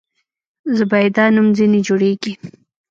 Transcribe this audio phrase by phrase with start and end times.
[0.77, 2.33] زبیده نوم ځنې جوړېږي.